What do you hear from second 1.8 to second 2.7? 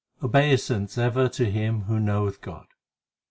who knoweth God